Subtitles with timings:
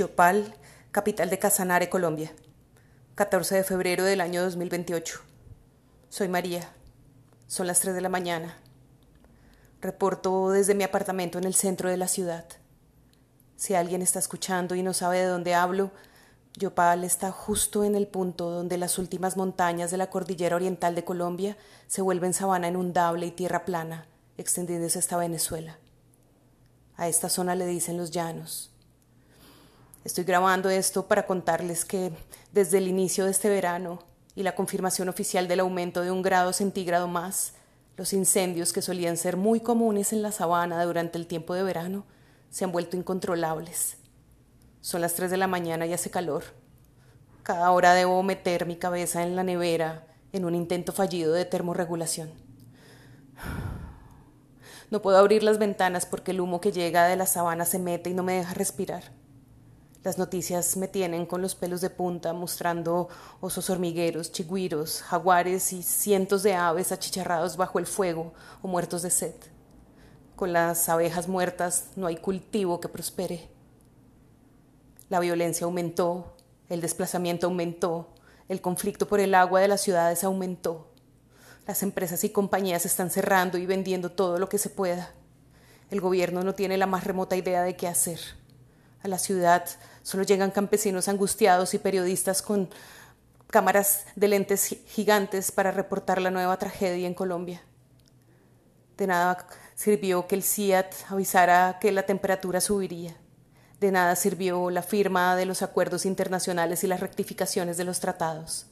[0.00, 0.54] Yopal,
[0.92, 2.32] capital de Casanare, Colombia.
[3.16, 5.20] 14 de febrero del año 2028.
[6.08, 6.70] Soy María.
[7.48, 8.56] Son las 3 de la mañana.
[9.82, 12.46] Reporto desde mi apartamento en el centro de la ciudad.
[13.56, 15.90] Si alguien está escuchando y no sabe de dónde hablo,
[16.54, 21.04] Yopal está justo en el punto donde las últimas montañas de la cordillera oriental de
[21.04, 21.58] Colombia
[21.88, 24.06] se vuelven sabana inundable y tierra plana,
[24.38, 25.76] extendiéndose hasta Venezuela.
[26.96, 28.70] A esta zona le dicen los llanos.
[30.02, 32.10] Estoy grabando esto para contarles que
[32.52, 33.98] desde el inicio de este verano
[34.34, 37.52] y la confirmación oficial del aumento de un grado centígrado más,
[37.98, 42.06] los incendios que solían ser muy comunes en la sabana durante el tiempo de verano
[42.48, 43.98] se han vuelto incontrolables.
[44.80, 46.44] Son las 3 de la mañana y hace calor.
[47.42, 52.30] Cada hora debo meter mi cabeza en la nevera en un intento fallido de termorregulación.
[54.90, 58.08] No puedo abrir las ventanas porque el humo que llega de la sabana se mete
[58.08, 59.19] y no me deja respirar.
[60.02, 63.08] Las noticias me tienen con los pelos de punta mostrando
[63.40, 68.32] osos hormigueros, chigüiros, jaguares y cientos de aves achicharrados bajo el fuego
[68.62, 69.34] o muertos de sed.
[70.36, 73.50] Con las abejas muertas no hay cultivo que prospere.
[75.10, 76.34] La violencia aumentó,
[76.70, 78.08] el desplazamiento aumentó,
[78.48, 80.86] el conflicto por el agua de las ciudades aumentó.
[81.66, 85.12] Las empresas y compañías están cerrando y vendiendo todo lo que se pueda.
[85.90, 88.39] El gobierno no tiene la más remota idea de qué hacer.
[89.02, 89.64] A la ciudad
[90.02, 92.68] solo llegan campesinos angustiados y periodistas con
[93.48, 97.62] cámaras de lentes gigantes para reportar la nueva tragedia en Colombia.
[98.96, 103.16] De nada sirvió que el CIAT avisara que la temperatura subiría.
[103.80, 108.66] De nada sirvió la firma de los acuerdos internacionales y las rectificaciones de los tratados.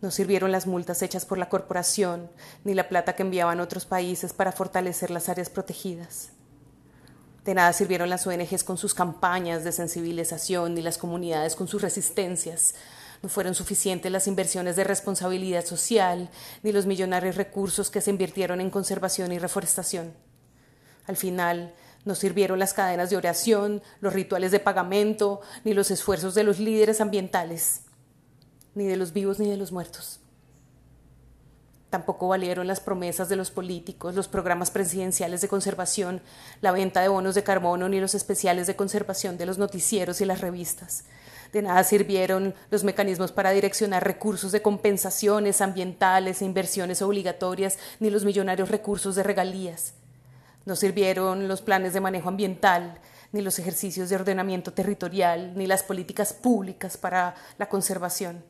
[0.00, 2.30] No sirvieron las multas hechas por la corporación,
[2.62, 6.30] ni la plata que enviaban otros países para fortalecer las áreas protegidas.
[7.44, 11.82] De nada sirvieron las ONGs con sus campañas de sensibilización ni las comunidades con sus
[11.82, 12.74] resistencias.
[13.20, 16.30] No fueron suficientes las inversiones de responsabilidad social
[16.62, 20.14] ni los millonarios recursos que se invirtieron en conservación y reforestación.
[21.06, 26.34] Al final, no sirvieron las cadenas de oración, los rituales de pagamento, ni los esfuerzos
[26.34, 27.82] de los líderes ambientales,
[28.74, 30.21] ni de los vivos ni de los muertos.
[31.92, 36.22] Tampoco valieron las promesas de los políticos, los programas presidenciales de conservación,
[36.62, 40.24] la venta de bonos de carbono ni los especiales de conservación de los noticieros y
[40.24, 41.04] las revistas.
[41.52, 48.08] De nada sirvieron los mecanismos para direccionar recursos de compensaciones ambientales e inversiones obligatorias, ni
[48.08, 49.92] los millonarios recursos de regalías.
[50.64, 53.00] No sirvieron los planes de manejo ambiental,
[53.32, 58.42] ni los ejercicios de ordenamiento territorial, ni las políticas públicas para la conservación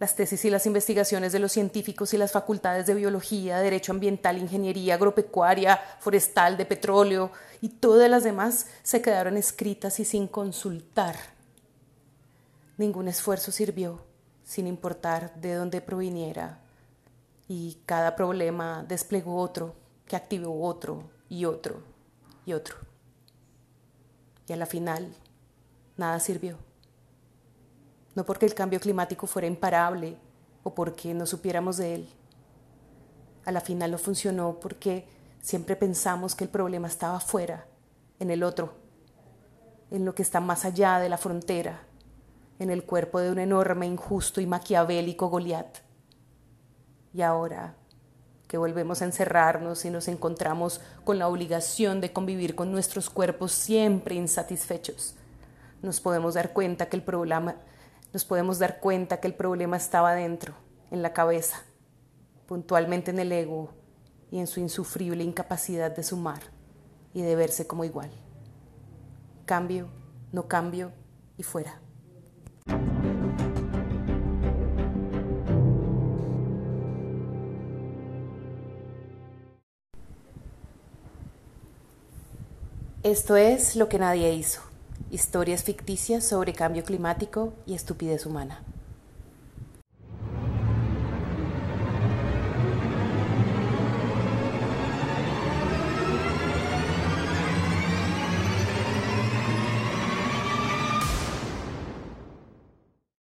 [0.00, 4.38] las tesis y las investigaciones de los científicos y las facultades de biología, derecho ambiental,
[4.38, 7.30] ingeniería agropecuaria, forestal, de petróleo
[7.60, 11.16] y todas las demás se quedaron escritas y sin consultar.
[12.78, 14.02] Ningún esfuerzo sirvió,
[14.42, 16.60] sin importar de dónde proviniera,
[17.46, 19.74] y cada problema desplegó otro,
[20.06, 21.82] que activó otro y otro
[22.46, 22.76] y otro.
[24.48, 25.12] Y a la final,
[25.98, 26.69] nada sirvió
[28.20, 30.18] no porque el cambio climático fuera imparable
[30.62, 32.08] o porque no supiéramos de él.
[33.46, 35.08] A la final no funcionó porque
[35.40, 37.64] siempre pensamos que el problema estaba afuera,
[38.18, 38.74] en el otro,
[39.90, 41.80] en lo que está más allá de la frontera,
[42.58, 45.78] en el cuerpo de un enorme, injusto y maquiavélico Goliat.
[47.14, 47.74] Y ahora
[48.48, 53.52] que volvemos a encerrarnos y nos encontramos con la obligación de convivir con nuestros cuerpos
[53.52, 55.14] siempre insatisfechos,
[55.80, 57.56] nos podemos dar cuenta que el problema
[58.12, 60.54] nos podemos dar cuenta que el problema estaba dentro,
[60.90, 61.62] en la cabeza,
[62.46, 63.70] puntualmente en el ego
[64.30, 66.40] y en su insufrible incapacidad de sumar
[67.14, 68.10] y de verse como igual.
[69.44, 69.88] Cambio,
[70.32, 70.92] no cambio
[71.36, 71.80] y fuera.
[83.02, 84.69] Esto es lo que nadie hizo
[85.10, 88.62] historias ficticias sobre cambio climático y estupidez humana.